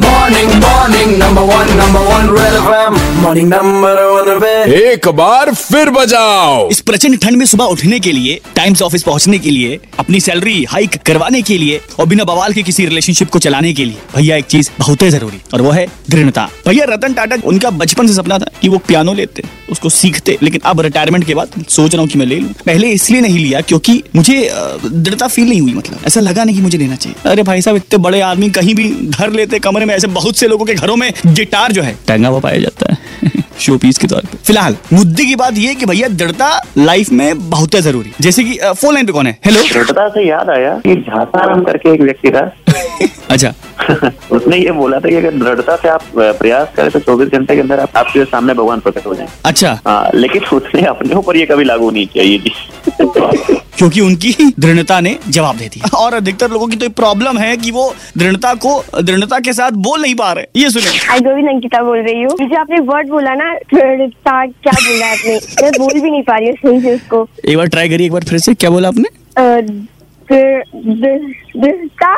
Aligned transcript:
Morning, 0.00 0.48
morning, 0.60 1.18
number 1.18 1.42
one, 1.44 1.68
number 1.76 2.00
one, 2.00 2.30
Red 2.30 2.54
FM. 2.58 2.94
Morning, 3.22 3.48
number 3.48 3.90
one, 4.10 4.28
Red. 4.42 4.68
एक 4.72 5.08
बार 5.16 5.52
फिर 5.54 5.90
बजाओ। 5.90 6.68
इस 6.70 6.80
प्रचंड 6.80 7.18
ठंड 7.22 7.36
में 7.36 7.44
सुबह 7.46 7.64
उठने 7.74 7.98
के 8.00 8.12
लिए 8.12 8.40
टाइम 8.56 8.74
से 8.74 8.84
ऑफ़िस 8.84 9.02
पहुँचने 9.02 9.38
के 9.38 9.50
लिए 9.50 9.78
अपनी 9.98 10.20
सैलरी 10.20 10.64
हाइक 10.70 10.96
करवाने 11.06 11.42
के 11.42 11.58
लिए 11.58 11.80
और 11.98 12.06
बिना 12.06 12.24
बवाल 12.24 12.52
के 12.52 12.62
किसी 12.62 12.86
रिलेशनशिप 12.86 13.30
को 13.30 13.38
चलाने 13.38 13.72
के 13.72 13.84
लिए 13.84 13.96
भैया 14.14 14.36
एक 14.36 14.44
चीज़ 14.44 14.70
बहुत 14.78 15.02
ही 15.02 15.10
ज़रूरी 15.10 15.40
और 15.54 15.62
वो 15.62 15.70
है 15.70 15.86
दृढ़ता। 16.10 16.48
भैया 16.66 16.84
रतन 16.88 17.14
टाटा 17.14 17.36
उनका 17.44 17.70
बचपन 17.82 18.06
से 18.06 18.14
सपना 18.14 18.38
था 18.38 18.50
कि 18.62 18.68
वो 18.68 18.78
पियानो 18.88 19.12
लेते 19.12 19.42
उसको 19.70 19.88
सीखते 19.88 20.38
लेकिन 20.42 20.60
अब 20.64 20.80
रिटायरमेंट 20.80 21.26
के 21.26 21.34
बाद 21.34 21.64
सोच 21.68 21.92
रहा 21.94 22.00
हूँ 22.02 22.08
कि 22.10 22.18
मैं 22.18 22.26
ले 22.26 22.38
लूँ। 22.40 22.52
पहले 22.66 22.88
इसलिए 22.92 23.20
नहीं 23.20 23.38
लिया 23.38 23.60
क्योंकि 23.60 24.02
मुझे 24.16 24.40
दृढ़ता 24.86 25.28
फील 25.28 25.48
नहीं 25.48 25.60
हुई 25.60 25.74
मतलब। 25.74 26.06
ऐसा 26.06 26.20
लगा 26.20 26.44
नहीं 26.44 26.56
कि 26.56 26.62
मुझे 26.62 26.78
लेना 26.78 26.96
चाहिए। 26.96 27.30
अरे 27.30 27.42
भाई 27.42 27.62
साहब 27.62 27.76
इतने 27.76 27.98
बड़े 28.02 28.20
आदमी 28.22 28.50
कहीं 28.50 28.74
भी 28.74 28.90
धर 29.10 29.30
लेते 29.32 29.58
कमरे 29.58 29.81
में 29.84 29.94
ऐसे 29.94 30.06
बहुत 30.06 30.36
से 30.36 30.48
लोगों 30.48 30.64
के 30.64 30.74
घरों 30.74 30.96
में 30.96 31.12
गिटार 31.26 31.72
जो 31.72 31.82
है 31.82 31.96
टंगा 32.08 32.28
हुआ 32.28 32.40
पाया 32.40 32.58
जाता 32.58 32.92
है 32.92 33.30
शो 33.60 33.76
पीस 33.78 33.98
के 33.98 34.06
तौर 34.06 34.20
पे। 34.20 34.38
फ़िलहाल 34.44 34.76
मुद्दे 34.92 35.24
की 35.24 35.34
बात 35.36 35.58
ये 35.58 35.74
कि 35.74 35.86
भैया 35.86 36.08
दृढ़ता 36.08 36.48
लाइफ 36.78 37.10
में 37.12 37.50
बहुत 37.50 37.74
है 37.74 37.80
ज़रूरी। 37.82 38.12
जैसे 38.20 38.44
कि 38.44 38.58
फ़ोन 38.64 38.94
लाइन 38.94 39.06
पे 39.06 39.12
कौन 39.12 39.26
है? 39.26 39.38
हेलो 39.44 39.62
दृढ़ता 39.62 40.08
से 40.08 40.28
याद 40.28 40.50
आया 40.50 40.74
कि 40.86 40.94
झासाराम 40.94 41.62
करके 41.64 41.92
एक 41.94 42.00
व्यक्ति 42.00 42.30
था। 42.30 42.50
अच्छा। 43.30 43.52
उसने 44.32 44.56
ये 44.56 44.72
बोला 44.72 44.98
था 45.00 45.08
कि 45.08 45.14
अगर 45.16 45.38
दृढ़ता 45.38 45.76
से 45.76 45.88
आप 45.88 46.02
प्रयास 46.16 46.68
करें 46.76 46.90
तो 46.90 47.00
24 47.00 47.32
घंटे 47.32 47.54
के 47.54 47.60
अंदर 47.60 47.80
आप, 47.80 47.96
आपके 47.96 48.24
सामने 48.24 48.54
भगवान 48.54 48.80
प्रकट 48.80 49.06
हो 49.06 49.14
जाए 49.14 49.28
अच्छा। 49.44 49.78
हाँ 49.86 50.10
लेकिन 50.14 50.44
उसने 50.52 50.82
अपने 50.86 51.14
ऊपर 51.14 51.36
ये 51.36 51.46
कभी 51.46 51.64
लागू 51.64 51.90
नहीं 51.90 52.06
किया 52.06 52.24
ये 52.24 52.38
चीज़ 52.38 53.61
क्योंकि 53.78 54.00
उनकी 54.00 54.32
दृढ़ता 54.60 55.00
ने 55.00 55.16
जवाब 55.28 55.56
दे 55.56 55.68
दिया। 55.68 55.96
और 55.98 56.14
अधिकतर 56.14 56.50
लोगों 56.50 56.66
की 56.68 56.76
तो 56.76 56.88
प्रॉब्लम 56.92 57.38
है 57.38 57.56
कि 57.56 57.70
वो 57.70 57.94
दृढ़ता 58.18 58.52
को 58.64 59.02
दृढ़ता 59.02 59.38
के 59.38 59.52
साथ 59.52 59.70
बोल 59.86 60.02
नहीं 60.02 60.14
पा 60.14 60.32
रहे। 60.32 60.60
ये 60.60 60.70
सुने। 60.70 60.98
आई 61.12 61.20
गोविंद 61.20 61.48
अंकिता 61.48 61.82
बोल 61.82 61.98
रही 61.98 62.22
हूँ। 62.22 62.36
जो 62.40 62.60
आपने 62.60 62.78
वर्ड 62.90 63.08
बोला 63.10 63.34
ना 63.34 63.52
दृढ़ता 63.74 64.44
क्या 64.46 64.72
बोला 64.72 65.06
आपने? 65.06 65.34
मैं 65.62 65.70
बोल 65.78 66.00
भी 66.00 66.10
नहीं 66.10 66.22
पा 66.22 66.36
रही 66.36 66.48
हूँ 66.48 66.56
सही 66.56 66.80
से 66.80 66.94
उसको। 66.94 67.26
एक 67.44 67.56
बार 67.56 67.66
ट्राई 67.68 67.88
करिए 67.88 68.06
एक 68.06 68.12
बार 68.12 68.24
फिर 68.28 68.38
से। 68.38 68.54
क्या 68.54 68.70
बोला 68.70 68.88
आपने? 68.88 69.08
दृढ़ता? 71.56 72.14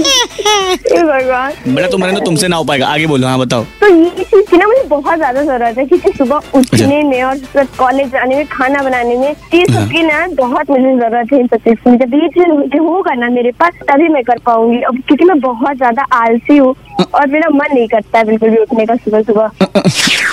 भगवान. 0.00 1.52
बेटा 1.68 1.88
तुम्हारे 1.88 2.12
ना 2.12 2.20
तुमसे 2.24 2.48
ना 2.48 2.56
हो 2.56 2.64
पाएगा। 2.64 2.86
आगे 2.88 3.06
बोलो 3.06 3.26
हाँ 3.26 3.38
बताओ। 3.38 3.64
तो 3.80 3.88
ये 3.88 4.24
चीज़ 4.24 4.50
की 4.50 4.56
ना 4.56 4.66
मुझे 4.66 4.82
बहुत 4.88 5.16
ज़्यादा 5.16 5.42
ज़रूरत 5.42 5.78
है 5.78 5.84
क्योंकि 5.86 6.12
सुबह 6.18 6.58
उठने 6.58 7.02
में 7.02 7.22
और 7.22 7.64
कॉलेज 7.78 8.08
जाने 8.12 8.36
में 8.36 8.46
खाना 8.48 8.82
बनाने 8.82 9.16
में 9.16 9.28
ये 9.28 9.64
सब 9.66 9.88
की 9.90 10.02
ना 10.02 10.26
बहुत 10.38 10.70
मुझे 10.70 10.96
ज़रूरत 10.96 11.32
है 11.32 11.40
इन 11.40 11.46
सब 11.46 11.64
चीज़ 11.64 11.78
की। 11.78 11.96
जब 11.96 12.14
ये 12.14 12.28
चीज़ 12.28 12.78
होगा 12.78 13.14
ना 13.14 13.28
मेरे 13.30 13.50
पास 13.60 13.72
तभी 13.88 14.08
मैं 14.08 14.22
कर 14.24 14.38
पाऊँगी। 14.46 14.80
अब 14.82 15.02
क्योंकि 15.08 15.24
मैं 15.24 15.38
बहुत 15.40 15.76
ज़्यादा 15.76 16.02
आलसी 16.16 16.56
हूँ 16.56 16.74
और 17.04 17.26
मेरा 17.26 17.48
मन 17.50 17.74
नहीं 17.74 17.86
करता 17.88 18.18
है 18.18 18.24
बिल्कुल 18.24 18.50
भी 18.50 18.56
उठने 18.58 18.86
का 18.86 18.94
सुबह 18.96 19.22
सुबह। 19.22 19.50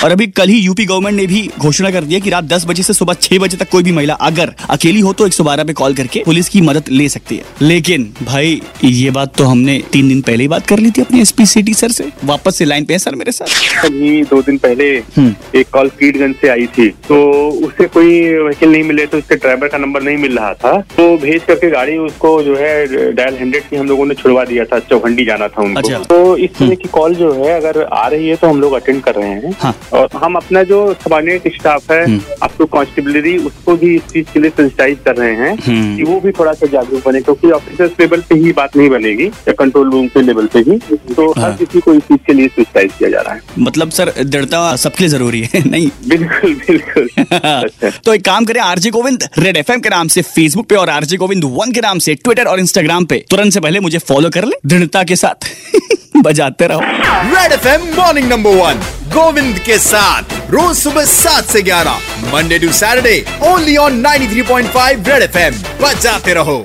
और 0.03 0.11
अभी 0.11 0.27
कल 0.29 0.49
ही 0.49 0.59
यूपी 0.59 0.85
गवर्नमेंट 0.85 1.17
ने 1.17 1.25
भी 1.27 1.49
घोषणा 1.59 1.91
कर 1.91 2.03
दिया 2.03 2.19
कि 2.19 2.29
रात 2.29 2.43
10 2.45 2.65
बजे 2.67 2.83
से 2.83 2.93
सुबह 2.93 3.13
6 3.21 3.39
बजे 3.39 3.57
तक 3.57 3.69
कोई 3.69 3.83
भी 3.83 3.91
महिला 3.91 4.13
अगर 4.21 4.53
अकेली 4.69 4.99
हो 4.99 5.13
तो 5.13 5.27
112 5.27 5.67
पे 5.67 5.73
कॉल 5.73 5.93
करके 5.93 6.23
पुलिस 6.25 6.49
की 6.49 6.61
मदद 6.61 6.89
ले 6.91 7.07
सकती 7.09 7.37
है। 7.37 7.43
लेकिन 7.61 8.11
भाई 8.23 8.61
ये 8.83 9.11
बात 9.11 9.35
तो 9.37 9.45
हमने 9.55 9.77
तीन 9.91 10.07
दिन 10.07 10.21
पहले 10.23 10.43
ही 10.43 10.47
बात 10.49 10.65
कर 10.67 10.79
ली 10.79 10.89
थी 10.91 11.01
अपने 11.01 11.19
एसपी 11.21 11.45
सिटी 11.47 11.73
सर 11.75 11.91
से 11.91 12.05
वापस 12.25 12.57
से 12.57 12.65
लाइन 12.65 12.85
पे 12.85 12.93
है 12.93 12.97
सर 12.99 13.15
मेरे 13.15 13.31
साथ 13.31 13.85
अभी 13.85 14.23
दो 14.25 14.41
दिन 14.43 14.57
पहले 14.59 14.87
हम्म। 15.17 15.59
एक 15.59 15.69
कॉल 15.73 15.89
कीटगंज 15.99 16.35
से 16.35 16.49
आई 16.49 16.65
थी 16.69 16.87
तो 17.07 17.19
उससे 17.65 17.87
कोई 17.89 18.09
व्हीकल 18.35 18.71
नहीं 18.71 18.83
मिले 18.83 19.05
तो 19.05 19.17
उसके 19.17 19.35
ड्राइवर 19.37 19.67
का 19.67 19.77
नंबर 19.77 20.03
नहीं 20.03 20.17
मिल 20.17 20.37
रहा 20.37 20.53
था 20.55 20.73
तो 20.91 21.05
भेज 21.17 21.43
करके 21.43 21.69
गाड़ी 21.69 21.97
उसको 21.99 22.31
जो 22.43 22.55
है 22.57 23.13
डायल 23.13 23.37
हंड्रेड 23.37 23.69
की 23.69 23.75
हम 23.75 23.87
लोगों 23.87 24.05
ने 24.05 24.15
छुड़वा 24.15 24.43
दिया 24.45 24.65
था 24.65 24.79
चौखंडी 24.85 25.25
जाना 25.25 25.47
था 25.47 25.61
उनको 25.61 25.79
अच्छा। 25.81 25.99
तो 26.05 26.35
इस 26.39 26.57
तरह 26.57 26.75
की 26.75 26.89
कॉल 26.89 27.15
जो 27.15 27.31
है 27.35 27.53
अगर 27.53 27.81
आ 27.83 28.07
रही 28.07 28.27
है 28.27 28.35
तो 28.35 28.47
हम 28.47 28.61
लोग 28.61 28.73
अटेंड 28.75 29.01
कर 29.03 29.15
रहे 29.15 29.29
हैं 29.29 29.55
हाँ। 29.59 29.73
और 29.93 30.09
हम 30.15 30.35
अपना 30.35 30.63
जो 30.65 30.81
सबॉर्डिनेट 30.95 31.47
स्टाफ 31.55 31.91
है 31.91 32.03
हम्म। 32.03 32.19
अप 32.41 32.57
टू 32.57 32.65
कॉन्स्टेबलरी 32.67 33.37
उसको 33.45 33.75
भी 33.77 33.95
इस 33.95 34.07
चीज़ 34.09 34.33
के 34.33 34.39
लिए 34.39 34.51
सेंसिटाइज 34.51 34.99
कर 35.05 35.15
रहे 35.15 35.33
हैं 35.35 35.55
हम्म। 35.57 35.95
कि 35.95 36.03
वो 36.03 36.19
भी 36.19 36.31
थोड़ा 36.33 36.53
सा 36.53 36.67
जागरूक 36.69 37.07
बने 37.07 37.21
क्योंकि 37.21 37.51
ऑफिसर्स 37.53 37.99
लेवल 37.99 38.23
पे 38.29 38.35
ही 38.37 38.51
बात 38.55 38.77
नहीं 38.77 38.89
बनेगी 38.89 39.31
या 39.47 39.53
कंट्रोल 39.59 39.89
रूम 39.91 40.07
के 40.07 40.21
लेवल 40.21 40.45
पे 40.53 40.59
ही 40.59 40.77
तो 41.13 41.31
हाँ। 41.31 41.43
हर 41.43 41.51
किसी 41.57 41.79
को 41.79 41.93
इस 41.93 42.01
चीज़ 42.01 42.19
के 42.27 42.33
लिए 42.33 42.47
किया 42.57 43.09
जा 43.09 43.21
रहा 43.21 43.33
है। 43.33 43.41
मतलब 43.59 43.89
सर 43.89 44.11
दृढ़ता 44.23 44.75
सबके 44.75 45.03
लिए 45.03 45.09
ज़रूरी 45.09 45.41
है 45.53 45.61
नहीं? 45.69 45.89
बिल्कुल 46.07 46.53
बिल्कुल। 46.67 47.07
अच्छा 47.19 47.89
तो 48.05 48.13
एक 48.13 48.25
काम 48.25 48.45
करें 48.45 48.61
आरजी 48.61 48.89
गोविंद 48.89 49.27
रेड 49.39 49.57
एफएम 49.57 49.79
के 49.79 49.89
नाम 49.89 50.07
से 50.07 50.21
फेसबुक 50.21 50.67
पे 50.69 50.75
और 50.75 50.89
आरजी 50.89 51.17
गोविंद 51.17 51.43
वन 51.57 51.71
के 51.71 51.81
नाम 51.81 51.99
से 51.99 52.15
ट्विटर 52.15 52.45
और 52.45 52.59
इंस्टाग्राम 52.59 53.05
पे 53.05 53.23
तुरंत 53.29 53.53
से 53.53 53.59
पहले 53.59 53.79
मुझे 53.79 53.97
फॉलो 53.97 54.29
कर 54.29 54.45
ले 54.45 54.55
दृढ़ता 54.65 55.03
के 55.03 55.15
साथ। 55.15 55.49
बजाते 56.25 56.67
रहो। 56.67 56.79
Red 56.81 57.51
FM 57.51 57.81
morning 57.95 58.29
number 58.31 58.55
one 58.55 58.79
Govind 59.13 59.59
के 59.65 59.77
साथ 59.79 60.51
रोज 60.51 60.75
सुबह 60.77 61.05
सात 61.05 61.45
से 61.45 61.61
ग्यारह 61.61 61.97
Monday 62.33 62.59
to 62.59 62.71
Saturday 62.73 63.23
only 63.51 63.75
on 63.77 64.01
93.5 64.07 65.07
red 65.09 65.23
FM 65.23 65.53
बजाते 65.81 66.33
रहो। 66.33 66.57